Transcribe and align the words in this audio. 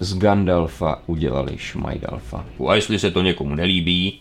z 0.00 0.18
Gandalfa 0.18 1.02
udělali 1.06 1.58
Šmajdalfa. 1.58 2.44
A 2.68 2.74
jestli 2.74 2.98
se 2.98 3.10
to 3.10 3.22
někomu 3.22 3.54
nelíbí, 3.54 4.20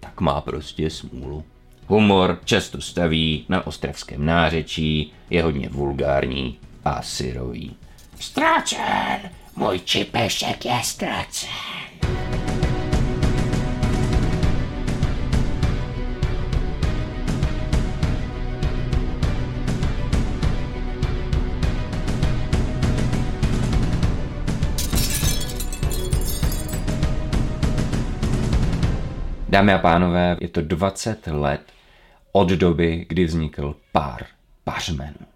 tak 0.00 0.20
má 0.20 0.40
prostě 0.40 0.90
smůlu. 0.90 1.44
Humor 1.86 2.38
často 2.44 2.80
staví 2.80 3.44
na 3.48 3.66
ostravském 3.66 4.26
nářečí, 4.26 5.12
je 5.30 5.42
hodně 5.42 5.68
vulgární 5.68 6.58
a 6.84 7.02
syrový. 7.02 7.76
Ztracen! 8.20 9.30
Můj 9.56 9.78
čipešek 9.78 10.64
je 10.64 10.80
ztracen! 10.82 11.89
Dámy 29.50 29.72
a 29.72 29.78
pánové, 29.78 30.36
je 30.40 30.48
to 30.48 30.62
20 30.62 31.26
let 31.26 31.60
od 32.32 32.48
doby, 32.48 33.06
kdy 33.08 33.24
vznikl 33.24 33.76
pár 33.92 34.24
pařmenů. 34.64 35.26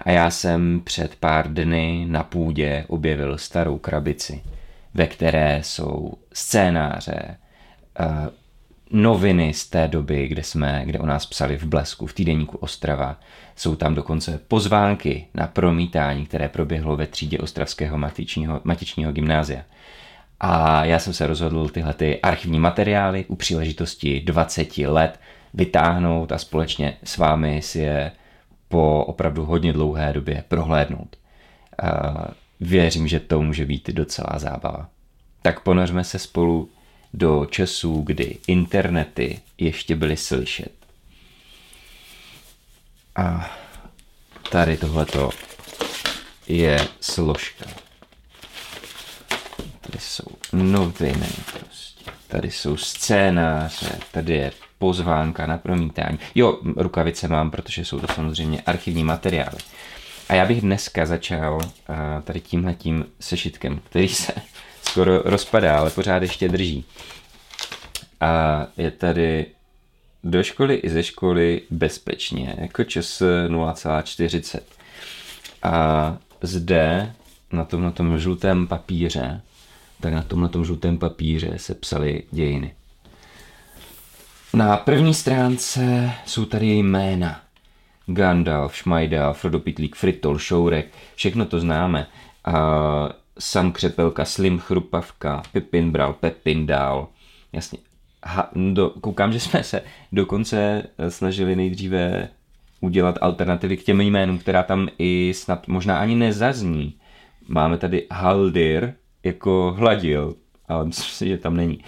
A 0.00 0.10
já 0.10 0.30
jsem 0.30 0.80
před 0.84 1.16
pár 1.16 1.52
dny 1.52 2.06
na 2.08 2.22
půdě 2.22 2.84
objevil 2.88 3.38
starou 3.38 3.78
krabici, 3.78 4.42
ve 4.94 5.06
které 5.06 5.60
jsou 5.62 6.12
scénáře, 6.32 7.36
eh, 8.00 8.30
noviny 8.90 9.52
z 9.54 9.66
té 9.66 9.88
doby, 9.88 10.28
kde 10.28 10.42
jsme, 10.42 10.82
kde 10.84 10.98
o 10.98 11.06
nás 11.06 11.26
psali 11.26 11.56
v 11.56 11.64
Blesku, 11.64 12.06
v 12.06 12.14
týdeníku 12.14 12.58
Ostrava. 12.58 13.20
Jsou 13.56 13.76
tam 13.76 13.94
dokonce 13.94 14.40
pozvánky 14.48 15.26
na 15.34 15.46
promítání, 15.46 16.26
které 16.26 16.48
proběhlo 16.48 16.96
ve 16.96 17.06
třídě 17.06 17.38
Ostravského 17.38 17.98
matičního, 17.98 18.60
matičního 18.64 19.12
gymnázia. 19.12 19.62
A 20.46 20.84
já 20.84 20.98
jsem 20.98 21.12
se 21.12 21.26
rozhodl 21.26 21.68
tyhle 21.68 21.94
ty 21.94 22.20
archivní 22.20 22.58
materiály 22.58 23.24
u 23.28 23.36
příležitosti 23.36 24.20
20 24.20 24.78
let 24.78 25.20
vytáhnout 25.54 26.32
a 26.32 26.38
společně 26.38 26.96
s 27.04 27.16
vámi 27.16 27.62
si 27.62 27.78
je 27.78 28.12
po 28.68 29.04
opravdu 29.04 29.44
hodně 29.44 29.72
dlouhé 29.72 30.12
době 30.12 30.44
prohlédnout. 30.48 31.16
Věřím, 32.60 33.08
že 33.08 33.20
to 33.20 33.42
může 33.42 33.66
být 33.66 33.90
docela 33.90 34.38
zábava. 34.38 34.88
Tak 35.42 35.60
ponořme 35.60 36.04
se 36.04 36.18
spolu 36.18 36.70
do 37.14 37.46
časů, 37.50 38.02
kdy 38.06 38.38
internety 38.46 39.40
ještě 39.58 39.96
byly 39.96 40.16
slyšet. 40.16 40.72
A 43.16 43.50
tady 44.50 44.76
tohleto 44.76 45.30
je 46.48 46.78
složka. 47.00 47.83
Tady 49.94 50.04
jsou 50.04 50.24
noviny 50.52 51.28
prostě. 51.52 52.10
Tady 52.28 52.50
jsou 52.50 52.76
scénáře, 52.76 53.98
tady 54.12 54.34
je 54.34 54.52
pozvánka 54.78 55.46
na 55.46 55.58
promítání. 55.58 56.18
Jo, 56.34 56.58
rukavice 56.76 57.28
mám, 57.28 57.50
protože 57.50 57.84
jsou 57.84 58.00
to 58.00 58.06
samozřejmě 58.14 58.62
archivní 58.66 59.04
materiály. 59.04 59.58
A 60.28 60.34
já 60.34 60.46
bych 60.46 60.60
dneska 60.60 61.06
začal 61.06 61.54
uh, 61.54 61.62
tady 62.24 62.40
tímhletím 62.40 63.06
sešitkem, 63.20 63.80
který 63.90 64.08
se 64.08 64.32
skoro 64.82 65.22
rozpadá, 65.22 65.78
ale 65.78 65.90
pořád 65.90 66.22
ještě 66.22 66.48
drží. 66.48 66.84
A 68.20 68.66
je 68.76 68.90
tady 68.90 69.46
do 70.24 70.42
školy 70.42 70.74
i 70.74 70.90
ze 70.90 71.02
školy 71.02 71.62
bezpečně, 71.70 72.54
jako 72.58 72.84
čas 72.84 73.22
0,40. 73.48 74.60
A 75.62 76.16
zde 76.42 77.14
na 77.52 77.64
tom, 77.64 77.82
na 77.82 77.90
tom 77.90 78.18
žlutém 78.18 78.66
papíře, 78.66 79.40
tak 80.00 80.12
na 80.12 80.22
tom, 80.22 80.40
na 80.40 80.48
tom 80.48 80.64
žlutém 80.64 80.98
papíře 80.98 81.52
se 81.56 81.74
psaly 81.74 82.22
dějiny. 82.30 82.74
Na 84.54 84.76
první 84.76 85.14
stránce 85.14 86.12
jsou 86.26 86.44
tady 86.44 86.78
jména. 86.78 87.40
Gandalf, 88.06 88.76
Šmajdal, 88.76 89.34
Frodo 89.34 89.60
Pitlík, 89.60 89.96
Fritol, 89.96 90.38
Šourek, 90.38 90.86
všechno 91.14 91.44
to 91.44 91.60
známe. 91.60 92.06
A 92.44 92.54
Sam 93.38 93.72
Křepelka, 93.72 94.24
Slim 94.24 94.58
Chrupavka, 94.58 95.42
Pipin 95.52 95.90
Bral, 95.90 96.12
Pepin 96.12 96.66
dál. 96.66 97.08
Jasně. 97.52 97.78
Ha, 98.24 98.50
do, 98.72 98.90
koukám, 98.90 99.32
že 99.32 99.40
jsme 99.40 99.62
se 99.62 99.82
dokonce 100.12 100.82
snažili 101.08 101.56
nejdříve 101.56 102.28
udělat 102.80 103.18
alternativy 103.20 103.76
k 103.76 103.84
těm 103.84 104.00
jménům, 104.00 104.38
která 104.38 104.62
tam 104.62 104.88
i 104.98 105.32
snad 105.34 105.68
možná 105.68 105.98
ani 105.98 106.14
nezazní. 106.14 106.94
Máme 107.48 107.78
tady 107.78 108.06
Haldir 108.10 108.94
jako 109.24 109.74
hladil, 109.78 110.34
ale 110.68 110.84
myslím 110.84 111.10
si, 111.10 111.28
že 111.28 111.38
tam 111.38 111.56
není. 111.56 111.80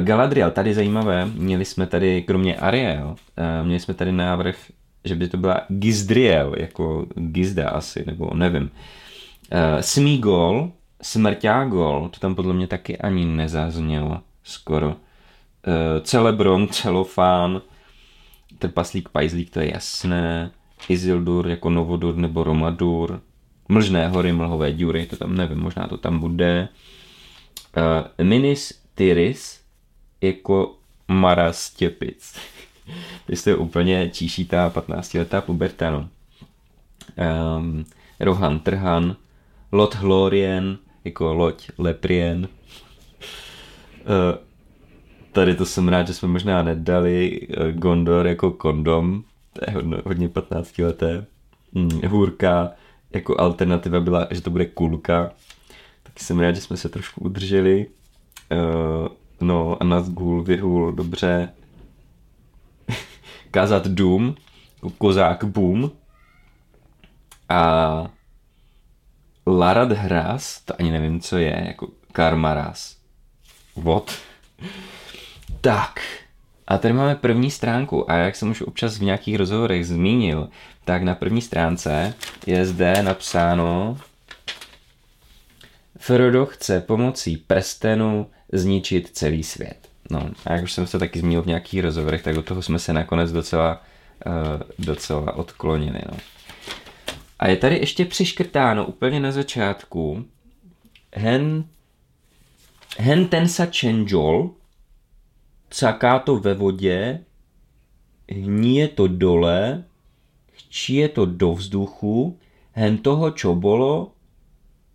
Galadriel, 0.00 0.50
tady 0.50 0.74
zajímavé, 0.74 1.26
měli 1.26 1.64
jsme 1.64 1.86
tady, 1.86 2.22
kromě 2.22 2.56
Ariel, 2.56 3.16
eh, 3.36 3.62
měli 3.62 3.80
jsme 3.80 3.94
tady 3.94 4.12
návrh, 4.12 4.56
že 5.04 5.14
by 5.14 5.28
to 5.28 5.36
byla 5.36 5.60
Gizdriel, 5.68 6.54
jako 6.58 7.06
Gizda 7.14 7.68
asi, 7.68 8.04
nebo 8.06 8.30
nevím. 8.34 8.70
Eh, 9.50 9.82
Smígol, 9.82 10.72
Smrťágol, 11.02 12.08
to 12.08 12.20
tam 12.20 12.34
podle 12.34 12.54
mě 12.54 12.66
taky 12.66 12.98
ani 12.98 13.24
nezaznělo 13.24 14.20
skoro. 14.44 14.96
Eh, 15.66 16.00
Celebron, 16.00 16.68
Celofán, 16.68 17.60
Trpaslík, 18.58 19.08
Pajzlík, 19.08 19.50
to 19.50 19.60
je 19.60 19.72
jasné. 19.72 20.50
Isildur 20.88 21.48
jako 21.48 21.70
Novodur 21.70 22.16
nebo 22.16 22.44
Romadur. 22.44 23.20
Mlžné 23.68 24.08
hory, 24.08 24.32
mlhové 24.32 24.72
díry, 24.72 25.06
to 25.06 25.16
tam 25.16 25.36
nevím, 25.36 25.58
možná 25.58 25.86
to 25.86 25.96
tam 25.96 26.18
bude. 26.18 26.68
Minis 28.22 28.80
Tyris, 28.94 29.60
jako 30.20 30.76
Mara 31.08 31.52
Stěpic. 31.52 32.34
Jestli 33.28 33.50
je 33.50 33.56
úplně 33.56 34.10
číšítá 34.10 34.70
15-letá 34.70 35.40
puberta, 35.40 35.90
no. 35.90 36.08
Um, 37.58 37.84
Rohan 38.20 38.58
Trhan, 38.58 39.16
Lot 39.72 39.94
Hlorien, 39.94 40.78
jako 41.04 41.34
loď 41.34 41.68
Leprien. 41.78 42.48
Uh, 42.48 44.38
tady 45.32 45.54
to 45.54 45.66
jsem 45.66 45.88
rád, 45.88 46.06
že 46.06 46.14
jsme 46.14 46.28
možná 46.28 46.62
nedali 46.62 47.40
uh, 47.40 47.66
Gondor 47.68 48.26
jako 48.26 48.50
kondom, 48.50 49.24
to 49.52 49.60
je 49.66 49.74
hodně, 49.74 49.96
hodně 50.04 50.28
15 50.28 50.78
leté. 50.78 51.26
Hmm, 51.74 52.00
hůrka 52.06 52.70
jako 53.14 53.40
alternativa 53.40 54.00
byla, 54.00 54.28
že 54.30 54.40
to 54.40 54.50
bude 54.50 54.66
kulka. 54.66 55.30
Taky 56.02 56.24
jsem 56.24 56.40
rád, 56.40 56.52
že 56.52 56.60
jsme 56.60 56.76
se 56.76 56.88
trošku 56.88 57.20
udrželi. 57.20 57.86
Uh, 58.52 59.08
No 59.40 59.76
a 59.80 59.84
Nazgul 59.84 60.42
vyhul 60.42 60.92
dobře 60.92 61.52
kázat 63.50 63.86
dům, 63.86 64.34
jako 64.74 64.90
kozák 64.90 65.44
boom. 65.44 65.90
A 67.48 68.06
Larad 69.46 69.92
Hras, 69.92 70.60
to 70.60 70.74
ani 70.78 70.92
nevím, 70.92 71.20
co 71.20 71.36
je, 71.38 71.64
jako 71.66 71.88
Karmaras. 72.12 72.96
What? 73.76 74.18
Tak, 75.60 76.00
a 76.66 76.78
tady 76.78 76.94
máme 76.94 77.14
první 77.14 77.50
stránku 77.50 78.10
a 78.10 78.14
jak 78.14 78.36
jsem 78.36 78.50
už 78.50 78.62
občas 78.62 78.98
v 78.98 79.02
nějakých 79.02 79.36
rozhovorech 79.36 79.86
zmínil, 79.86 80.48
tak 80.84 81.02
na 81.02 81.14
první 81.14 81.42
stránce 81.42 82.14
je 82.46 82.66
zde 82.66 83.02
napsáno 83.02 83.98
Frodo 85.98 86.46
chce 86.46 86.80
pomocí 86.80 87.36
prstenu 87.36 88.26
zničit 88.52 89.10
celý 89.12 89.42
svět. 89.42 89.88
No, 90.10 90.30
a 90.46 90.52
jak 90.52 90.64
už 90.64 90.72
jsem 90.72 90.86
se 90.86 90.98
taky 90.98 91.18
zmínil 91.18 91.42
v 91.42 91.46
nějakých 91.46 91.80
rozhovorech, 91.80 92.22
tak 92.22 92.36
od 92.36 92.44
toho 92.44 92.62
jsme 92.62 92.78
se 92.78 92.92
nakonec 92.92 93.32
docela, 93.32 93.82
uh, 94.26 94.86
docela 94.86 95.36
odklonili. 95.36 96.00
No. 96.12 96.16
A 97.38 97.48
je 97.48 97.56
tady 97.56 97.78
ještě 97.78 98.04
přiškrtáno 98.04 98.86
úplně 98.86 99.20
na 99.20 99.30
začátku 99.30 100.24
hen, 101.14 101.64
hen 102.98 103.28
tensa 103.28 103.66
čenžol, 103.66 104.50
caká 105.70 106.18
to 106.18 106.36
ve 106.36 106.54
vodě, 106.54 107.24
hníje 108.28 108.88
to 108.88 109.08
dole, 109.08 109.84
je 110.88 111.08
to 111.08 111.26
do 111.26 111.52
vzduchu, 111.52 112.38
hen 112.72 112.98
toho, 112.98 113.30
čo 113.30 113.54
bolo, 113.54 114.12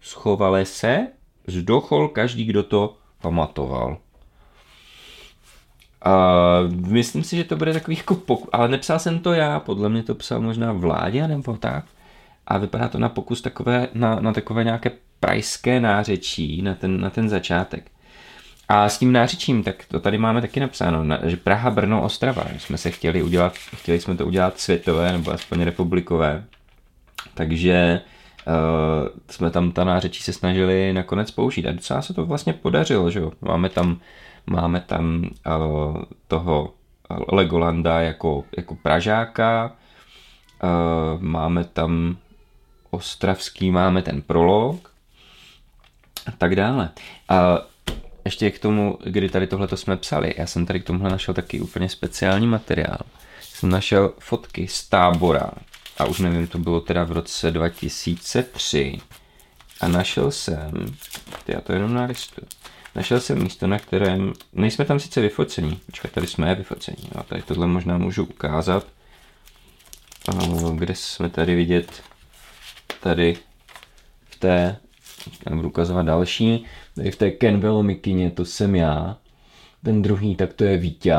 schovale 0.01 0.65
se, 0.65 1.07
zdochol 1.47 2.07
každý, 2.07 2.45
kdo 2.45 2.63
to 2.63 2.97
pamatoval. 3.21 3.97
A 6.01 6.13
myslím 6.87 7.23
si, 7.23 7.35
že 7.35 7.43
to 7.43 7.55
bude 7.55 7.73
takový 7.73 7.97
jako 7.97 8.15
pokus, 8.15 8.49
ale 8.51 8.67
nepsal 8.67 8.99
jsem 8.99 9.19
to 9.19 9.33
já, 9.33 9.59
podle 9.59 9.89
mě 9.89 10.03
to 10.03 10.15
psal 10.15 10.41
možná 10.41 10.73
vládě 10.73 11.27
nebo 11.27 11.57
tak. 11.57 11.85
A 12.47 12.57
vypadá 12.57 12.87
to 12.87 12.99
na 12.99 13.09
pokus 13.09 13.41
takové, 13.41 13.87
na, 13.93 14.15
na 14.15 14.33
takové 14.33 14.63
nějaké 14.63 14.91
prajské 15.19 15.79
nářečí, 15.79 16.61
na 16.61 16.75
ten, 16.75 17.01
na 17.01 17.09
ten 17.09 17.29
začátek. 17.29 17.91
A 18.69 18.89
s 18.89 18.97
tím 18.97 19.11
nářečím, 19.11 19.63
tak 19.63 19.85
to 19.87 19.99
tady 19.99 20.17
máme 20.17 20.41
taky 20.41 20.59
napsáno, 20.59 21.05
že 21.23 21.37
Praha, 21.37 21.69
Brno, 21.69 22.03
Ostrava. 22.03 22.43
Jsme 22.57 22.77
se 22.77 22.91
chtěli 22.91 23.23
udělat, 23.23 23.53
chtěli 23.53 24.01
jsme 24.01 24.15
to 24.15 24.25
udělat 24.25 24.59
světové 24.59 25.11
nebo 25.11 25.31
aspoň 25.31 25.61
republikové. 25.61 26.43
Takže 27.33 28.01
jsme 29.29 29.49
tam 29.49 29.71
ta 29.71 29.83
nářečí 29.83 30.23
se 30.23 30.33
snažili 30.33 30.93
nakonec 30.93 31.31
použít 31.31 31.67
a 31.67 31.71
docela 31.71 32.01
se 32.01 32.13
to 32.13 32.25
vlastně 32.25 32.53
podařilo, 32.53 33.11
že 33.11 33.19
jo. 33.19 33.31
Máme 33.41 33.69
tam, 33.69 33.99
máme 34.45 34.81
tam 34.81 35.29
uh, 35.47 36.03
toho 36.27 36.73
Legolanda 37.31 38.01
jako, 38.01 38.43
jako 38.57 38.75
Pražáka, 38.75 39.71
uh, 40.63 41.21
máme 41.21 41.63
tam 41.63 42.17
Ostravský, 42.89 43.71
máme 43.71 44.01
ten 44.01 44.21
prolog 44.21 44.91
a 46.27 46.31
tak 46.31 46.55
dále. 46.55 46.89
A 47.29 47.57
ještě 48.29 48.51
k 48.51 48.59
tomu, 48.59 48.97
kdy 49.03 49.29
tady 49.29 49.47
tohle 49.47 49.67
jsme 49.75 49.97
psali, 49.97 50.33
já 50.37 50.47
jsem 50.47 50.65
tady 50.65 50.79
k 50.79 50.83
tomuhle 50.83 51.09
našel 51.09 51.33
taky 51.33 51.61
úplně 51.61 51.89
speciální 51.89 52.47
materiál. 52.47 52.99
Jsem 53.41 53.69
našel 53.69 54.13
fotky 54.19 54.67
z 54.67 54.89
tábora. 54.89 55.51
A 55.97 56.05
už 56.05 56.19
nevím, 56.19 56.47
to 56.47 56.57
bylo 56.57 56.79
teda 56.81 57.03
v 57.03 57.11
roce 57.11 57.51
2003 57.51 58.97
a 59.81 59.87
našel 59.87 60.31
jsem, 60.31 60.71
já 61.47 61.61
to 61.61 61.73
jenom 61.73 61.93
nalistu, 61.93 62.41
našel 62.95 63.19
jsem 63.19 63.43
místo, 63.43 63.67
na 63.67 63.79
kterém, 63.79 64.33
nejsme 64.53 64.85
tam 64.85 64.99
sice 64.99 65.21
vyfocení, 65.21 65.79
počkej, 65.85 66.11
tady 66.11 66.27
jsme 66.27 66.55
vyfocení, 66.55 67.09
a 67.15 67.23
tady 67.23 67.41
tohle 67.41 67.67
možná 67.67 67.97
můžu 67.97 68.23
ukázat, 68.23 68.85
kde 70.75 70.95
jsme 70.95 71.29
tady 71.29 71.55
vidět, 71.55 72.03
tady 72.99 73.37
v 74.29 74.35
té, 74.35 74.77
budu 75.51 75.67
ukazovat 75.67 76.05
další, 76.05 76.65
tady 76.95 77.11
v 77.11 77.15
té 77.15 77.31
Ken 77.31 77.81
mikině, 77.81 78.31
to 78.31 78.45
jsem 78.45 78.75
já, 78.75 79.17
ten 79.83 80.01
druhý, 80.01 80.35
tak 80.35 80.53
to 80.53 80.63
je 80.63 80.77
Vítě 80.77 81.15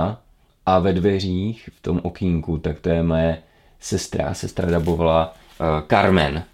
a 0.67 0.79
ve 0.79 0.93
dveřích, 0.93 1.69
v 1.73 1.83
tom 1.83 2.01
okýnku, 2.03 2.59
tak 2.59 2.81
to 2.81 2.89
je 2.89 3.03
moje 3.03 3.43
sestra, 3.81 4.35
sestra 4.35 4.71
dabovala 4.71 5.35
uh, 5.61 5.67
Carmen. 5.89 6.45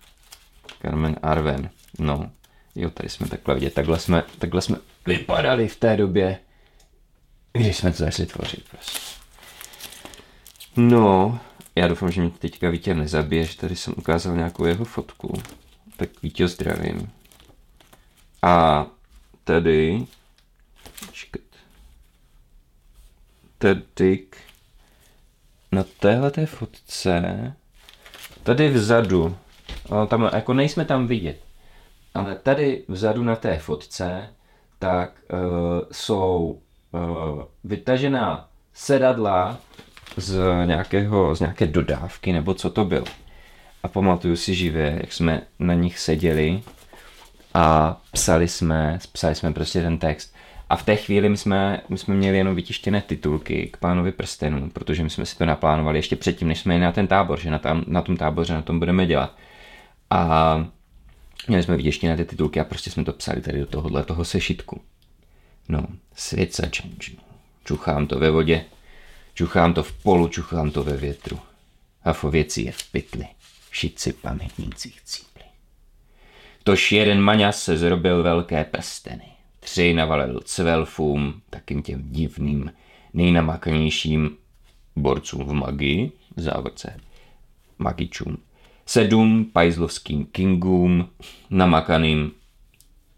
Carmen 0.83 1.17
Arven, 1.23 1.71
no. 1.99 2.31
Jo, 2.75 2.91
tady 2.91 3.09
jsme 3.09 3.29
takhle 3.29 3.55
vidět, 3.55 3.75
takhle 3.75 3.99
jsme, 3.99 4.25
takhle 4.39 4.63
jsme 4.63 4.79
vypadali 5.07 5.69
v 5.69 5.77
té 5.77 5.97
době, 5.97 6.39
když 7.53 7.77
jsme 7.77 7.91
to 7.91 7.97
začali 7.97 8.27
tvořit 8.27 8.65
prostě. 8.71 8.99
No, 10.77 11.41
já 11.77 11.89
doufám, 11.89 12.11
že 12.11 12.21
mě 12.21 12.31
teďka 12.31 12.71
Vítě 12.71 12.95
nezabije, 12.95 13.45
že 13.45 13.57
tady 13.57 13.77
jsem 13.77 13.95
ukázal 13.97 14.37
nějakou 14.37 14.65
jeho 14.65 14.85
fotku. 14.85 15.33
Tak 15.97 16.23
Vítě 16.23 16.49
zdravím. 16.49 17.11
A 18.47 18.87
čekat, 21.13 21.43
tady 23.59 24.21
na 25.73 25.85
téhle 26.01 26.31
té 26.31 26.47
fotce, 26.47 27.53
tady 28.43 28.69
vzadu, 28.69 29.37
tam, 30.09 30.31
jako 30.35 30.55
nejsme 30.55 30.85
tam 30.85 31.07
vidět, 31.07 31.41
ale 32.15 32.37
tady 32.37 32.85
vzadu 32.89 33.23
na 33.23 33.37
té 33.37 33.59
fotce, 33.59 34.29
tak 34.79 35.13
uh, 35.33 35.39
jsou 35.93 36.61
uh, 36.93 37.43
vytažená 37.65 38.49
sedadla 38.75 39.59
z, 40.17 40.41
nějakého, 40.65 41.35
z 41.35 41.41
nějaké 41.41 41.67
dodávky, 41.67 42.33
nebo 42.33 42.55
co 42.55 42.71
to 42.71 42.85
bylo. 42.85 43.07
A 43.83 43.89
pamatuju 43.89 44.37
si 44.37 44.55
živě, 44.55 44.99
jak 45.01 45.13
jsme 45.13 45.43
na 45.59 45.75
nich 45.75 45.99
seděli 45.99 46.63
a 47.57 47.97
psali 48.13 48.49
jsme, 48.49 48.99
psali 49.13 49.35
jsme 49.35 49.53
prostě 49.53 49.83
ten 49.83 49.99
text. 49.99 50.35
A 50.69 50.77
v 50.77 50.83
té 50.83 50.97
chvíli 50.97 51.29
my 51.29 51.37
jsme, 51.37 51.81
my 51.89 51.99
jsme 51.99 52.15
měli 52.15 52.39
jenom 52.39 52.55
vytištěné 52.55 53.03
titulky 53.03 53.71
k 53.73 53.77
pánovi 53.77 54.13
prstenů, 54.13 54.71
protože 54.71 55.03
my 55.03 55.11
jsme 55.11 55.27
si 55.27 55.39
to 55.39 55.47
naplánovali 55.47 55.99
ještě 55.99 56.17
předtím, 56.17 56.49
než 56.49 56.61
jsme 56.61 56.75
jeli 56.75 56.85
na 56.85 56.93
ten 56.93 57.07
tábor, 57.07 57.41
že 57.41 57.51
na, 57.51 57.59
tam, 57.59 57.85
na 57.87 58.03
tom 58.03 58.17
táboře 58.17 58.55
na 58.55 58.63
tom 58.63 58.79
budeme 58.79 59.07
dělat. 59.07 59.37
A 60.11 60.71
měli 61.49 61.63
jsme 61.63 61.77
vytištěné 61.77 62.17
ty 62.17 62.25
titulky 62.25 62.61
a 62.61 62.65
prostě 62.65 62.91
jsme 62.91 63.05
to 63.05 63.13
psali 63.13 63.41
tady 63.41 63.59
do 63.59 63.67
tohohle 63.67 64.05
toho 64.05 64.25
sešitku. 64.25 64.81
No, 65.69 65.87
svět 66.15 66.55
se 66.55 66.71
Čuchám 67.65 68.07
to 68.07 68.19
ve 68.19 68.31
vodě, 68.31 68.65
čuchám 69.35 69.75
to 69.75 69.83
v 69.83 69.93
polu, 69.93 70.29
čuchám 70.29 70.71
to 70.71 70.85
ve 70.85 70.97
větru. 70.97 71.39
A 72.05 72.29
věci 72.31 72.63
je 72.63 72.73
v 72.73 72.93
pytli, 72.93 73.27
všichni 73.71 74.13
pamětníci 74.13 74.93
cípli. 75.05 75.36
Tož 76.67 76.93
jeden 76.93 77.21
maňas 77.21 77.63
se 77.63 77.77
zrobil 77.77 78.23
velké 78.23 78.65
prsteny 78.65 79.25
tři 79.61 79.95
navalil 79.95 80.41
cvelfům, 80.45 81.43
takým 81.51 81.83
těm 81.83 82.03
divným, 82.11 82.73
nejnamakanějším 83.15 84.37
borcům 84.97 85.45
v 85.45 85.53
magii, 85.53 86.13
závodce 86.37 87.01
magičům, 87.79 88.39
sedm 88.87 89.45
pajzlovským 89.53 90.27
kingům, 90.27 91.09
namakaným 91.51 92.33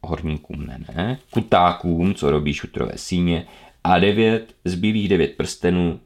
horníkům, 0.03 0.67
ne, 0.67 0.85
ne, 0.97 1.19
kutákům, 1.31 2.15
co 2.15 2.31
robí 2.31 2.55
šutrové 2.55 2.93
síně, 2.97 3.47
a 3.85 3.99
devět, 3.99 4.55
zbylých 4.65 5.09
devět 5.09 5.37
prstenů. 5.37 6.01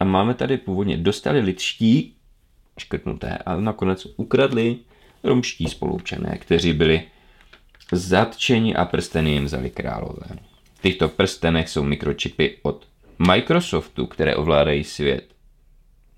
A 0.00 0.04
máme 0.04 0.34
tady 0.34 0.56
původně, 0.56 0.96
dostali 0.96 1.40
lidští, 1.40 2.14
škrtnuté, 2.78 3.38
a 3.38 3.56
nakonec 3.56 4.06
ukradli 4.16 4.78
romští 5.24 5.66
spolupčané, 5.66 6.38
kteří 6.38 6.72
byli 6.72 7.02
Zatčení 7.92 8.76
a 8.76 8.84
prsteny 8.84 9.30
jim 9.30 9.44
vzali 9.44 9.70
králové. 9.70 10.26
V 10.74 10.82
těchto 10.82 11.08
prstenech 11.08 11.68
jsou 11.68 11.82
mikročipy 11.82 12.56
od 12.62 12.86
Microsoftu, 13.18 14.06
které 14.06 14.36
ovládají 14.36 14.84
svět. 14.84 15.24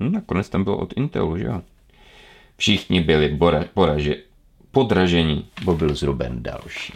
Hm, 0.00 0.12
nakonec 0.12 0.48
tam 0.48 0.64
bylo 0.64 0.78
od 0.78 0.92
Intelu, 0.92 1.38
že 1.38 1.44
jo? 1.44 1.62
Všichni 2.56 3.00
byli 3.00 3.28
bora, 3.28 3.64
poraže, 3.74 4.16
podražení, 4.70 5.48
bo 5.64 5.74
byl 5.74 5.94
zruben 5.94 6.42
další. 6.42 6.92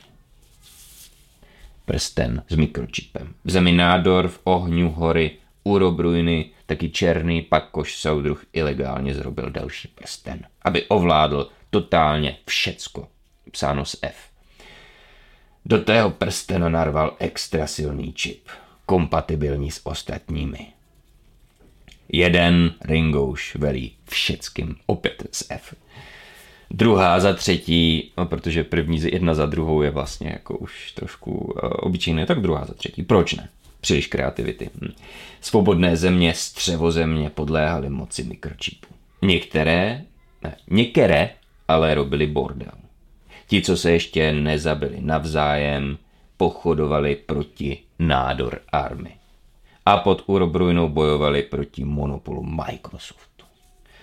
Prsten 1.84 2.42
s 2.48 2.56
mikročipem. 2.56 3.34
V 3.44 3.50
zemi 3.50 3.72
nádor, 3.72 4.28
v 4.28 4.40
ohňu 4.44 4.90
hory, 4.90 5.30
urobrujny, 5.64 6.50
taky 6.66 6.90
černý, 6.90 7.42
pak 7.42 7.70
koš 7.70 7.96
soudruh 7.96 8.44
ilegálně 8.52 9.14
zrobil 9.14 9.50
další 9.50 9.88
prsten, 9.88 10.46
aby 10.62 10.82
ovládl 10.82 11.48
totálně 11.74 12.36
všecko. 12.46 13.08
Psáno 13.50 13.84
s 13.84 13.98
F. 14.02 14.16
Do 15.64 15.78
tého 15.78 16.10
prstena 16.10 16.68
narval 16.68 17.16
extra 17.18 17.66
silný 17.66 18.12
čip, 18.12 18.48
kompatibilní 18.86 19.70
s 19.70 19.86
ostatními. 19.86 20.66
Jeden 22.08 22.74
Ringouš 22.84 23.56
velí 23.56 23.92
všeckým 24.08 24.76
opět 24.86 25.22
z 25.32 25.44
F. 25.50 25.74
Druhá 26.70 27.20
za 27.20 27.32
třetí, 27.32 28.12
no 28.16 28.26
protože 28.26 28.64
první 28.64 29.00
jedna 29.02 29.34
za 29.34 29.46
druhou 29.46 29.82
je 29.82 29.90
vlastně 29.90 30.30
jako 30.30 30.58
už 30.58 30.92
trošku 30.92 31.30
uh, 31.32 31.52
obyčejné, 31.62 32.26
tak 32.26 32.40
druhá 32.40 32.64
za 32.64 32.74
třetí. 32.74 33.02
Proč 33.02 33.34
ne? 33.34 33.48
Příliš 33.80 34.06
kreativity. 34.06 34.70
Hm. 34.80 34.92
Svobodné 35.40 35.96
země, 35.96 36.34
střevozemě 36.34 37.30
podléhaly 37.30 37.90
moci 37.90 38.22
mikročipů. 38.24 38.86
Některé, 39.22 40.02
ne, 40.42 40.56
některé 40.70 41.30
ale 41.68 41.94
robili 41.94 42.26
bordel. 42.26 42.72
Ti, 43.46 43.62
co 43.62 43.76
se 43.76 43.92
ještě 43.92 44.32
nezabili 44.32 44.96
navzájem, 45.00 45.98
pochodovali 46.36 47.16
proti 47.16 47.78
nádor 47.98 48.60
army. 48.72 49.16
A 49.86 49.96
pod 49.96 50.22
Urobrujnou 50.26 50.88
bojovali 50.88 51.42
proti 51.42 51.84
monopolu 51.84 52.42
Microsoftu. 52.42 53.44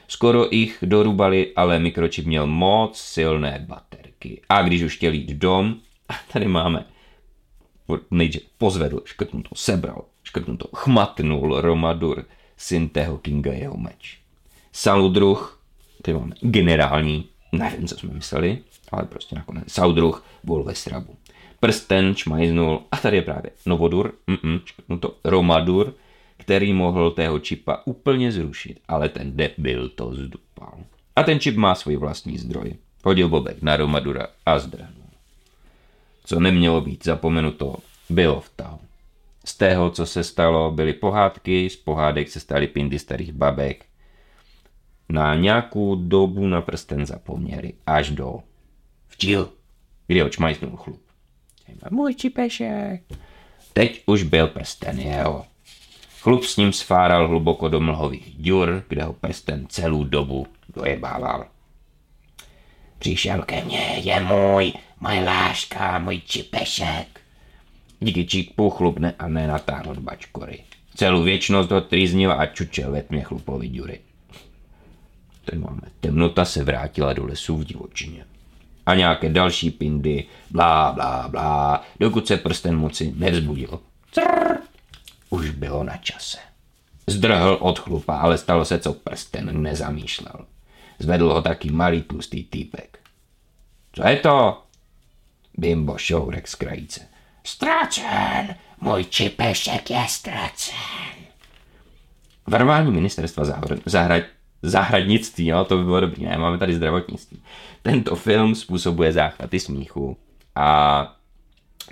Skoro 0.08 0.48
jich 0.52 0.78
dorubali, 0.82 1.54
ale 1.56 1.80
mikročip 1.80 2.26
měl 2.26 2.48
moc 2.48 2.98
silné 2.98 3.66
baterky. 3.68 4.42
A 4.50 4.62
když 4.62 4.82
už 4.82 4.98
chtěl 4.98 5.14
jít 5.14 5.30
dom, 5.30 5.76
a 6.10 6.14
tady 6.34 6.48
máme, 6.48 6.86
nejdřív 8.12 8.42
pozvedl, 8.58 9.02
škrtnul 9.06 9.44
to, 9.44 9.56
sebral, 9.56 10.06
škrtnul 10.24 10.58
to, 10.58 10.68
chmatnul 10.76 11.62
Romadur, 11.62 12.26
syn 12.58 12.90
tého 12.90 13.18
kinga 13.18 13.54
jeho 13.54 13.78
meč. 13.78 14.20
Saludruh, 14.72 15.62
tady 16.02 16.18
máme 16.18 16.36
generální, 16.42 17.26
nevím, 17.52 17.88
co 17.88 17.98
jsme 17.98 18.14
mysleli, 18.14 18.58
ale 18.92 19.04
prostě 19.04 19.36
nakonec 19.36 19.72
Saudruh 19.72 20.26
byl 20.44 20.64
ve 20.64 20.76
srabu. 20.76 21.16
Prsten 21.60 22.16
čmajznul 22.16 22.82
a 22.92 22.98
tady 22.98 23.18
je 23.18 23.22
právě 23.22 23.52
Novodur, 23.66 24.14
mm 24.28 24.60
no 24.90 25.00
to 25.00 25.16
Romadur, 25.24 25.94
který 26.38 26.74
mohl 26.74 27.12
tého 27.12 27.40
čipa 27.40 27.82
úplně 27.86 28.32
zrušit, 28.32 28.80
ale 28.88 29.10
ten 29.10 29.38
debil 29.38 29.90
to 29.90 30.14
zdupal. 30.14 30.74
A 31.16 31.24
ten 31.24 31.40
čip 31.40 31.56
má 31.56 31.76
svůj 31.76 31.96
vlastní 31.96 32.38
zdroj. 32.38 32.76
Hodil 33.04 33.30
Bobek 33.30 33.62
na 33.62 33.78
Romadura 33.78 34.28
a 34.46 34.60
zdrhnul. 34.60 35.08
Co 36.26 36.40
nemělo 36.40 36.82
být 36.82 37.06
zapomenuto, 37.06 37.76
bylo 38.10 38.42
v 38.42 38.50
tahu. 38.56 38.80
Z 39.46 39.58
tého, 39.58 39.92
co 39.92 40.06
se 40.06 40.24
stalo, 40.24 40.72
byly 40.72 40.94
pohádky, 40.94 41.70
z 41.70 41.76
pohádek 41.76 42.30
se 42.30 42.40
staly 42.40 42.68
pindy 42.68 43.00
starých 43.00 43.32
babek. 43.32 43.86
Na 45.12 45.36
nějakou 45.36 45.96
dobu 45.96 46.48
na 46.48 46.62
prsten 46.62 47.06
zapomněli, 47.06 47.74
až 47.86 48.10
do 48.10 48.40
Včil, 49.08 49.50
kdy 50.08 50.24
očmajsnul 50.24 50.78
chlup. 50.78 51.02
Můj 51.90 52.16
čipešek. 52.16 53.04
Teď 53.74 54.04
už 54.06 54.24
byl 54.24 54.48
prsten 54.48 55.00
jeho. 55.00 55.46
Chlup 56.20 56.44
s 56.44 56.58
ním 56.58 56.74
sfáral 56.74 57.28
hluboko 57.28 57.70
do 57.70 57.80
mlhových 57.80 58.36
děr, 58.36 58.84
kde 58.88 59.04
ho 59.04 59.14
prsten 59.14 59.66
celou 59.70 60.04
dobu 60.04 60.48
dojebával. 60.76 61.48
Přišel 63.00 63.42
ke 63.42 63.64
mně, 63.64 64.02
je 64.04 64.20
můj, 64.20 64.74
moje 65.00 65.24
láška, 65.24 66.00
můj 66.00 66.22
čipešek. 66.26 67.22
Díky 68.00 68.26
číkpu 68.26 68.70
chlupne 68.70 69.16
a 69.20 69.28
nenatáhl 69.28 69.92
od 69.92 70.00
bačkory. 70.00 70.64
Celou 70.96 71.24
věčnost 71.24 71.72
ho 71.72 71.82
trýznil 71.82 72.32
a 72.32 72.46
čučel 72.46 72.92
ve 72.92 73.02
tmě 73.02 73.24
chlupovi 73.24 73.68
děry. 73.68 74.00
Ten 75.46 75.62
máme. 75.62 75.82
Temnota 76.00 76.46
se 76.46 76.64
vrátila 76.64 77.14
do 77.14 77.26
lesů 77.26 77.58
v 77.58 77.64
divočině. 77.64 78.26
A 78.86 78.96
nějaké 78.96 79.30
další 79.30 79.72
pindy, 79.72 80.26
blá, 80.50 80.92
blá, 80.92 81.28
blá, 81.28 81.84
dokud 82.00 82.28
se 82.28 82.38
prsten 82.38 82.78
moci 82.78 83.14
nevzbudil. 83.18 83.80
Crr, 84.12 84.58
už 85.30 85.50
bylo 85.50 85.84
na 85.84 85.98
čase. 85.98 86.38
Zdrhl 87.08 87.58
od 87.62 87.80
chlupa, 87.80 88.18
ale 88.18 88.38
stalo 88.38 88.66
se, 88.66 88.80
co 88.80 88.94
prsten 88.94 89.62
nezamýšlel. 89.62 90.46
Zvedl 91.00 91.34
ho 91.34 91.42
taky 91.42 91.72
malý 91.72 92.02
tlustý 92.02 92.44
týpek. 92.44 93.00
Co 93.94 94.08
je 94.08 94.18
to? 94.18 94.64
Bimbo 95.58 95.98
šourek 95.98 96.48
z 96.48 96.56
krajice. 96.56 97.02
Ztracen, 97.44 98.56
můj 98.82 99.04
čipešek 99.04 99.90
je 99.90 100.06
ztracen. 100.10 100.76
Varování 102.48 102.92
ministerstva 102.92 103.44
zahr- 103.44 103.82
zahra- 103.86 104.26
zahradnictví, 104.62 105.48
jo, 105.48 105.66
to 105.66 105.78
by 105.78 105.84
bylo 105.84 106.00
dobrý, 106.00 106.26
ne, 106.26 106.38
máme 106.38 106.58
tady 106.58 106.76
zdravotnictví. 106.76 107.42
Tento 107.82 108.16
film 108.16 108.56
způsobuje 108.56 109.14
záchvaty 109.14 109.60
smíchu 109.60 110.18
a 110.56 111.16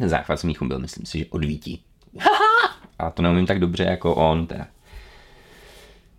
záchvat 0.05 0.39
smíchu 0.39 0.67
byl, 0.67 0.79
myslím 0.79 1.05
si, 1.05 1.19
že 1.19 1.25
odvítí. 1.25 1.83
A 2.99 3.09
to 3.11 3.21
neumím 3.21 3.45
tak 3.45 3.59
dobře 3.59 3.83
jako 3.83 4.15
on, 4.15 4.47
teda. 4.47 4.67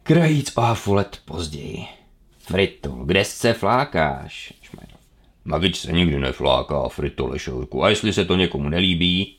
Krajíc 0.02 0.52
hafu 0.57 0.95
let 0.95 1.21
později. 1.25 1.87
Fritol, 2.38 3.04
kde 3.04 3.25
se 3.25 3.52
flákáš? 3.52 4.52
Magič 5.45 5.78
se 5.78 5.92
nikdy 5.92 6.19
nefláká, 6.19 6.88
Fritole 6.88 7.38
šourku. 7.38 7.85
A 7.85 7.88
jestli 7.88 8.12
se 8.12 8.25
to 8.25 8.37
někomu 8.37 8.69
nelíbí, 8.69 9.37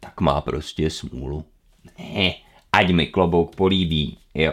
tak 0.00 0.20
má 0.20 0.40
prostě 0.40 0.90
smůlu. 0.90 1.44
Ne, 1.98 2.34
ať 2.72 2.90
mi 2.90 3.06
klobouk 3.06 3.56
políbí, 3.56 4.18
jo. 4.34 4.52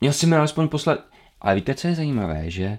Měl 0.00 0.12
si 0.12 0.26
mi 0.26 0.36
alespoň 0.36 0.68
poslat, 0.68 0.98
ale 1.40 1.54
víte, 1.54 1.74
co 1.74 1.88
je 1.88 1.94
zajímavé, 1.94 2.50
že 2.50 2.78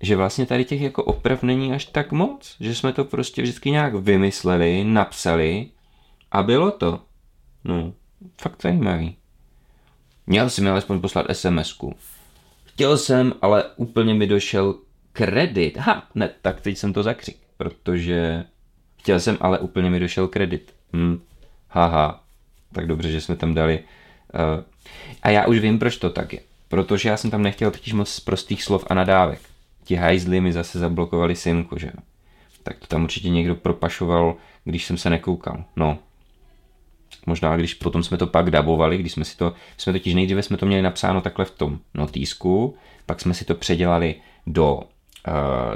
že 0.00 0.16
vlastně 0.16 0.46
tady 0.46 0.64
těch 0.64 0.80
jako 0.80 1.04
oprav 1.04 1.42
není 1.42 1.72
až 1.72 1.84
tak 1.84 2.12
moc, 2.12 2.56
že 2.60 2.74
jsme 2.74 2.92
to 2.92 3.04
prostě 3.04 3.42
vždycky 3.42 3.70
nějak 3.70 3.94
vymysleli, 3.94 4.84
napsali 4.84 5.70
a 6.32 6.42
bylo 6.42 6.70
to. 6.70 7.00
No, 7.64 7.92
fakt 8.40 8.62
zajímavý. 8.62 9.16
Měl 10.26 10.50
si 10.50 10.62
mi 10.62 10.70
alespoň 10.70 11.00
poslat 11.00 11.26
SMS-ku. 11.30 11.94
Chtěl 12.64 12.98
jsem, 12.98 13.32
ale 13.42 13.64
úplně 13.76 14.14
mi 14.14 14.26
došel 14.26 14.74
kredit. 15.12 15.76
Ha, 15.76 16.08
ne, 16.14 16.30
tak 16.42 16.60
teď 16.60 16.78
jsem 16.78 16.92
to 16.92 17.02
zakřik, 17.02 17.36
protože 17.56 18.44
chtěl 18.96 19.20
jsem, 19.20 19.36
ale 19.40 19.58
úplně 19.58 19.90
mi 19.90 20.00
došel 20.00 20.28
kredit. 20.28 20.74
Hm, 20.92 21.20
haha, 21.68 22.24
tak 22.72 22.86
dobře, 22.86 23.10
že 23.10 23.20
jsme 23.20 23.36
tam 23.36 23.54
dali. 23.54 23.78
Uh, 23.78 24.64
a 25.22 25.30
já 25.30 25.46
už 25.46 25.58
vím, 25.58 25.78
proč 25.78 25.96
to 25.96 26.10
tak 26.10 26.32
je. 26.32 26.40
Protože 26.68 27.08
já 27.08 27.16
jsem 27.16 27.30
tam 27.30 27.42
nechtěl 27.42 27.70
totiž 27.70 27.92
moc 27.92 28.20
prostých 28.20 28.62
slov 28.62 28.84
a 28.90 28.94
nadávek. 28.94 29.40
Ti 29.84 29.94
hajzli 29.94 30.40
mi 30.40 30.52
zase 30.52 30.78
zablokovali 30.78 31.36
simku, 31.36 31.78
že. 31.78 31.90
Tak 32.62 32.78
to 32.78 32.86
tam 32.86 33.04
určitě 33.04 33.28
někdo 33.28 33.54
propašoval, 33.54 34.36
když 34.64 34.84
jsem 34.84 34.96
se 34.96 35.10
nekoukal. 35.10 35.64
No, 35.76 35.98
možná 37.26 37.56
když 37.56 37.74
potom 37.74 38.02
jsme 38.02 38.16
to 38.16 38.26
pak 38.26 38.50
dabovali, 38.50 38.98
když 38.98 39.12
jsme 39.12 39.24
si 39.24 39.36
to, 39.36 39.52
jsme 39.76 39.92
totiž 39.92 40.14
nejdříve 40.14 40.42
jsme 40.42 40.56
to 40.56 40.66
měli 40.66 40.82
napsáno 40.82 41.20
takhle 41.20 41.44
v 41.44 41.50
tom 41.50 41.78
notýsku, 41.94 42.76
pak 43.06 43.20
jsme 43.20 43.34
si 43.34 43.44
to 43.44 43.54
předělali 43.54 44.14
do, 44.46 44.74
uh, 44.74 44.82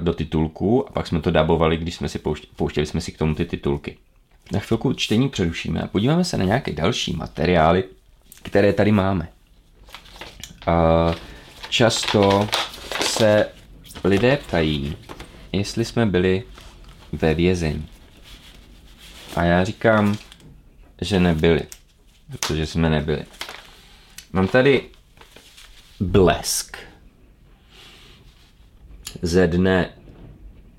do 0.01 0.15
titulku 0.15 0.89
a 0.89 0.93
pak 0.93 1.07
jsme 1.07 1.21
to 1.21 1.31
dabovali, 1.31 1.77
když 1.77 1.95
jsme 1.95 2.09
si 2.09 2.19
pouštěli, 2.19 2.53
pouštěli 2.57 2.87
jsme 2.87 3.01
si 3.01 3.13
k 3.13 3.19
tomu 3.19 3.35
ty 3.35 3.45
titulky. 3.45 3.97
Na 4.53 4.61
chvilku 4.61 4.93
čtení 4.93 5.29
přerušíme 5.29 5.83
a 5.83 5.87
podíváme 5.87 6.25
se 6.25 6.39
na 6.39 6.45
nějaké 6.45 6.73
další 6.73 7.13
materiály, 7.13 7.85
které 8.43 8.73
tady 8.73 8.93
máme. 8.93 9.29
Uh, 10.69 11.15
často 11.69 12.49
se 13.01 13.49
lidé 14.05 14.37
ptají, 14.37 14.97
jestli 15.53 15.85
jsme 15.85 16.07
byli 16.07 16.43
ve 17.13 17.35
vězení. 17.35 17.89
A 19.37 19.45
já 19.45 19.65
říkám, 19.65 20.17
že 21.01 21.21
nebyli, 21.21 21.61
protože 22.31 22.67
jsme 22.67 22.91
nebyli. 22.91 23.25
Mám 24.33 24.49
tady 24.49 24.91
blesk 26.01 26.77
ze 29.23 29.47
dne 29.47 29.91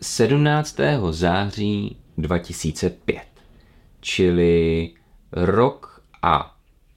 17. 0.01 0.77
září 1.11 1.97
2005, 2.17 3.21
čili 4.01 4.91
rok 5.31 6.03
a 6.21 6.52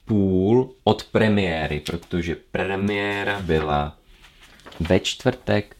půl 0.07 0.75
od 0.85 1.05
premiéry, 1.05 1.81
protože 1.81 2.37
premiéra 2.51 3.41
byla 3.41 3.99
ve 4.81 5.01
čtvrtek 5.01 5.77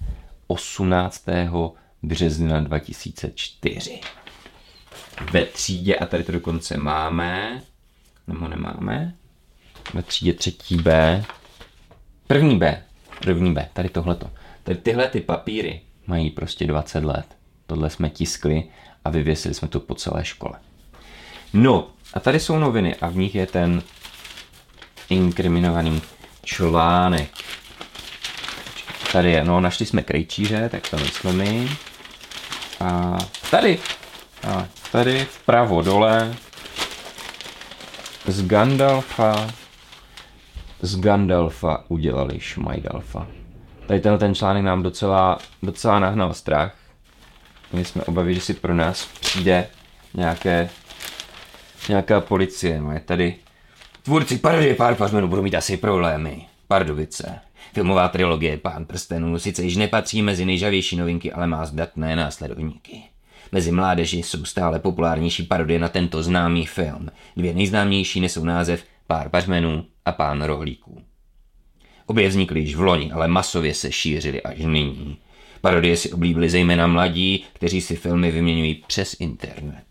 18. 0.47 1.25
března 2.03 2.61
2004 2.61 4.01
ve 5.33 5.45
třídě, 5.45 5.97
a 5.97 6.07
tady 6.07 6.25
to 6.25 6.33
dokonce 6.33 6.77
máme, 6.77 7.63
nebo 8.27 8.49
nemáme, 8.49 9.15
ve 9.95 10.03
třídě 10.03 10.35
třetí 10.35 10.77
B, 10.77 11.25
první 12.27 12.59
B, 12.59 12.83
první 13.21 13.55
B, 13.55 13.69
tady 13.73 13.89
tohleto. 13.89 14.31
Tady 14.65 14.79
tyhle 14.79 15.09
ty 15.09 15.21
papíry 15.21 15.81
mají 16.07 16.31
prostě 16.31 16.67
20 16.67 17.05
let. 17.05 17.27
Tohle 17.67 17.91
jsme 17.91 18.11
tiskli 18.11 18.65
a 19.05 19.11
vyvěsili 19.11 19.55
jsme 19.55 19.69
to 19.69 19.81
po 19.81 19.95
celé 19.95 20.25
škole. 20.25 20.59
No, 21.53 21.91
a 22.15 22.21
tady 22.21 22.41
jsou 22.41 22.59
noviny 22.59 22.95
a 22.95 23.09
v 23.09 23.17
nich 23.17 23.35
je 23.35 23.47
ten 23.47 23.83
inkriminovaný 25.09 26.03
článek. 26.45 27.31
Tady 29.13 29.31
je, 29.31 29.45
no 29.45 29.61
našli 29.61 29.87
jsme 29.87 30.03
krejčíře, 30.03 30.69
tak 30.69 30.89
to 30.89 30.97
myslíme. 30.97 31.69
A 32.81 33.19
tady, 33.51 33.79
a 34.49 34.67
tady 34.93 35.25
vpravo 35.25 35.83
dole 35.83 36.35
z 38.27 38.47
Gandalfa 38.47 39.47
z 40.83 41.01
Gandalfa 41.01 41.85
udělali 41.89 42.41
Šmajdalfa. 42.41 43.27
Tady 43.87 44.01
tenhle 44.01 44.19
ten 44.19 44.35
článek 44.35 44.65
nám 44.65 44.83
docela, 44.83 45.39
docela 45.63 45.99
nahnal 45.99 46.35
strach. 46.35 46.75
My 47.73 47.85
jsme 47.85 48.03
obavili, 48.03 48.35
že 48.35 48.41
si 48.41 48.55
pro 48.55 48.75
nás 48.75 49.09
přijde 49.21 49.69
nějaké, 50.15 50.71
nějaká 51.89 52.21
policie. 52.21 52.81
No 52.81 52.93
je 52.93 53.01
tady 53.01 53.35
tvůrci 54.07 54.39
parodie 54.39 54.75
pár 54.75 54.95
pařmenů 54.95 55.29
budou 55.29 55.43
mít 55.43 55.55
asi 55.55 55.77
problémy. 55.77 56.47
Pardubice. 56.69 57.41
Filmová 57.75 58.09
trilogie 58.09 58.57
Pán 58.57 58.85
prstenů 58.85 59.39
sice 59.39 59.63
již 59.63 59.77
nepatří 59.77 60.23
mezi 60.23 60.45
nejžavější 60.45 60.97
novinky, 60.97 61.33
ale 61.33 61.47
má 61.47 61.67
zdatné 61.67 62.17
následovníky. 62.17 63.03
Mezi 63.53 63.73
mládeži 63.73 64.17
jsou 64.23 64.45
stále 64.45 64.79
populárnější 64.79 65.43
parodie 65.43 65.79
na 65.79 65.89
tento 65.89 66.23
známý 66.23 66.67
film. 66.67 67.09
Dvě 67.37 67.55
nejznámější 67.55 68.21
nesou 68.21 68.45
název 68.45 68.85
Pár 69.07 69.29
pařmenů 69.29 69.85
a 70.05 70.13
Pán 70.13 70.43
rohlíků. 70.43 71.03
Obě 72.07 72.29
vznikly 72.29 72.61
již 72.61 72.77
v 72.77 72.81
loni, 72.81 73.13
ale 73.13 73.29
masově 73.29 73.75
se 73.75 73.93
šířily 73.93 74.43
až 74.43 74.59
nyní. 74.59 75.19
Parodie 75.61 75.97
si 75.97 76.13
oblíbili 76.13 76.49
zejména 76.49 76.87
mladí, 76.87 77.45
kteří 77.53 77.81
si 77.81 77.97
filmy 77.97 78.31
vyměňují 78.31 78.75
přes 78.87 79.17
internet. 79.21 79.86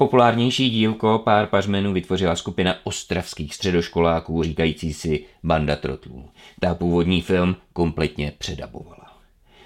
Populárnější 0.00 0.70
dílko 0.70 1.22
Pár 1.24 1.46
pařmenů 1.46 1.92
vytvořila 1.92 2.36
skupina 2.36 2.74
ostravských 2.84 3.54
středoškoláků 3.54 4.42
říkající 4.42 4.92
si 4.92 5.24
Banda 5.42 5.76
trotlů. 5.76 6.28
Ta 6.60 6.74
původní 6.74 7.22
film 7.22 7.56
kompletně 7.72 8.32
předabovala. 8.38 9.18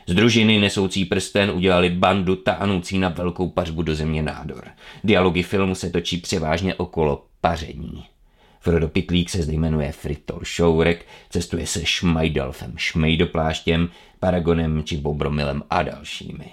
Z 0.06 0.14
družiny 0.14 0.58
nesoucí 0.58 1.04
prsten 1.04 1.50
udělali 1.50 1.90
bandu 1.90 2.36
táhnoucí 2.36 2.98
na 2.98 3.08
velkou 3.08 3.48
pařbu 3.48 3.82
do 3.82 3.94
země 3.94 4.22
nádor. 4.22 4.64
Dialogy 5.04 5.42
filmu 5.42 5.74
se 5.74 5.90
točí 5.90 6.16
převážně 6.16 6.74
okolo 6.74 7.24
paření. 7.40 8.04
Frodo 8.60 8.88
Pitlík 8.88 9.30
se 9.30 9.42
zde 9.42 9.52
jmenuje 9.52 9.92
Fritol 9.92 10.40
Šourek, 10.42 11.06
cestuje 11.30 11.66
se 11.66 11.86
Šmajdalfem, 11.86 12.72
Šmejdopláštěm, 12.76 13.88
Paragonem 14.20 14.82
či 14.84 14.96
Bobromilem 14.96 15.62
a 15.70 15.82
dalšími. 15.82 16.46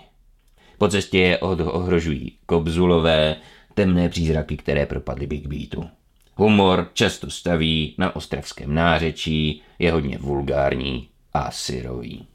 Po 0.77 0.87
cestě 0.87 1.19
je 1.19 1.37
ohrožují 1.39 2.37
kobzulové, 2.45 3.35
temné 3.73 4.09
přízraky, 4.09 4.57
které 4.57 4.85
propadly 4.85 5.27
Big 5.27 5.47
Beatu. 5.47 5.89
Humor 6.35 6.89
často 6.93 7.29
staví 7.29 7.95
na 7.97 8.15
ostravském 8.15 8.73
nářečí, 8.73 9.61
je 9.79 9.91
hodně 9.91 10.17
vulgární 10.17 11.07
a 11.33 11.51
syrový. 11.51 12.25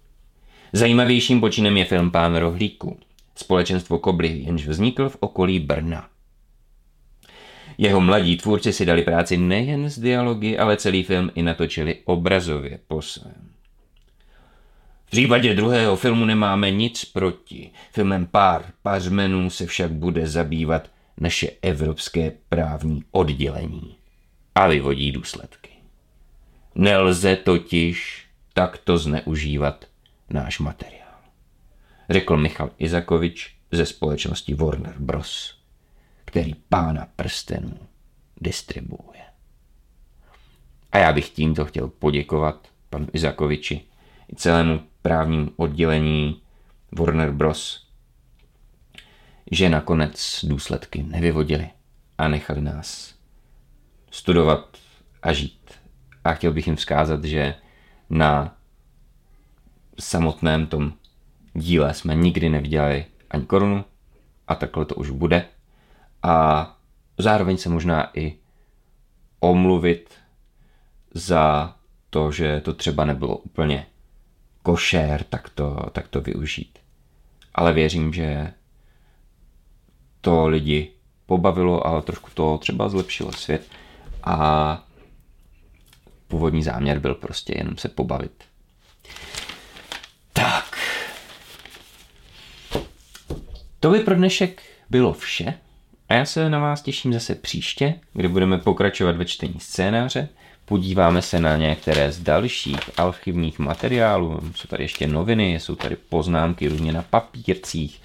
Zajímavějším 0.72 1.40
počinem 1.40 1.76
je 1.76 1.84
film 1.84 2.10
Pán 2.10 2.36
rohlíku. 2.36 2.98
Společenstvo 3.34 3.98
Kobly, 3.98 4.28
jenž 4.28 4.66
vznikl 4.66 5.08
v 5.08 5.16
okolí 5.20 5.60
Brna. 5.60 6.08
Jeho 7.78 8.00
mladí 8.00 8.36
tvůrci 8.36 8.72
si 8.72 8.86
dali 8.86 9.02
práci 9.02 9.36
nejen 9.36 9.90
z 9.90 9.98
dialogy, 9.98 10.58
ale 10.58 10.76
celý 10.76 11.02
film 11.02 11.30
i 11.34 11.42
natočili 11.42 11.98
obrazově 12.04 12.78
po 12.88 13.02
svém. 13.02 13.50
V 15.06 15.10
případě 15.10 15.54
druhého 15.54 15.96
filmu 15.96 16.24
nemáme 16.24 16.70
nic 16.70 17.04
proti. 17.04 17.70
Filmem 17.92 18.26
Pár 18.26 18.64
pařmenů 18.82 19.50
se 19.50 19.66
však 19.66 19.92
bude 19.92 20.26
zabývat 20.26 20.88
naše 21.20 21.50
evropské 21.62 22.32
právní 22.48 23.04
oddělení 23.10 23.96
a 24.54 24.66
vyvodí 24.66 25.12
důsledky. 25.12 25.70
Nelze 26.74 27.36
totiž 27.36 28.26
takto 28.54 28.98
zneužívat 28.98 29.84
náš 30.30 30.58
materiál, 30.58 31.18
řekl 32.10 32.36
Michal 32.36 32.70
Izakovič 32.78 33.56
ze 33.72 33.86
společnosti 33.86 34.54
Warner 34.54 34.94
Bros., 34.98 35.58
který 36.24 36.54
pána 36.54 37.08
prstenů 37.16 37.78
distribuuje. 38.40 39.20
A 40.92 40.98
já 40.98 41.12
bych 41.12 41.28
tímto 41.30 41.64
chtěl 41.64 41.88
poděkovat 41.88 42.68
panu 42.90 43.08
Izakoviči 43.12 43.80
i 44.32 44.36
celému 44.36 44.80
právnímu 45.02 45.50
oddělení 45.56 46.42
Warner 46.98 47.30
Bros., 47.30 47.85
že 49.50 49.68
nakonec 49.68 50.44
důsledky 50.48 51.02
nevyvodili 51.02 51.70
a 52.18 52.28
nechali 52.28 52.60
nás 52.60 53.14
studovat 54.10 54.76
a 55.22 55.32
žít. 55.32 55.70
A 56.24 56.34
chtěl 56.34 56.52
bych 56.52 56.66
jim 56.66 56.76
vzkázat, 56.76 57.24
že 57.24 57.54
na 58.10 58.56
samotném 59.98 60.66
tom 60.66 60.92
díle 61.54 61.94
jsme 61.94 62.14
nikdy 62.14 62.48
neviděli 62.48 63.04
ani 63.30 63.46
korunu 63.46 63.84
a 64.48 64.54
takhle 64.54 64.84
to 64.84 64.94
už 64.94 65.10
bude. 65.10 65.46
A 66.22 66.76
zároveň 67.18 67.56
se 67.56 67.68
možná 67.68 68.10
i 68.14 68.36
omluvit 69.40 70.14
za 71.14 71.74
to, 72.10 72.32
že 72.32 72.60
to 72.60 72.72
třeba 72.74 73.04
nebylo 73.04 73.36
úplně 73.36 73.86
košer, 74.62 75.24
tak 75.24 75.48
to, 75.48 75.90
tak 75.92 76.08
to 76.08 76.20
využít. 76.20 76.78
Ale 77.54 77.72
věřím, 77.72 78.12
že 78.12 78.52
to 80.26 80.46
lidi 80.46 80.90
pobavilo 81.26 81.86
a 81.86 82.00
trošku 82.00 82.30
to 82.34 82.58
třeba 82.58 82.88
zlepšilo 82.88 83.32
svět. 83.32 83.68
A 84.24 84.82
původní 86.28 86.62
záměr 86.62 86.98
byl 86.98 87.14
prostě 87.14 87.54
jenom 87.56 87.76
se 87.76 87.88
pobavit. 87.88 88.44
Tak. 90.32 90.78
To 93.80 93.90
by 93.90 94.00
pro 94.00 94.14
dnešek 94.14 94.62
bylo 94.90 95.12
vše. 95.12 95.54
A 96.08 96.14
já 96.14 96.24
se 96.24 96.50
na 96.50 96.58
vás 96.58 96.82
těším 96.82 97.12
zase 97.12 97.34
příště, 97.34 97.94
kdy 98.12 98.28
budeme 98.28 98.58
pokračovat 98.58 99.16
ve 99.16 99.24
čtení 99.24 99.60
scénáře. 99.60 100.28
Podíváme 100.64 101.22
se 101.22 101.40
na 101.40 101.56
některé 101.56 102.12
z 102.12 102.20
dalších 102.20 102.80
archivních 102.96 103.58
materiálů. 103.58 104.40
Jsou 104.54 104.68
tady 104.68 104.84
ještě 104.84 105.06
noviny, 105.06 105.54
jsou 105.54 105.74
tady 105.74 105.96
poznámky 105.96 106.68
různě 106.68 106.92
na 106.92 107.02
papírcích. 107.02 108.00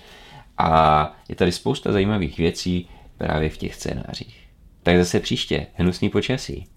A 0.62 1.14
je 1.30 1.36
tady 1.36 1.52
spousta 1.52 1.92
zajímavých 1.92 2.38
věcí 2.38 2.90
právě 3.18 3.50
v 3.50 3.58
těch 3.58 3.76
scénářích. 3.76 4.48
Tak 4.84 4.98
zase 4.98 5.20
příště. 5.20 5.68
Hnusný 5.76 6.10
počasí. 6.10 6.68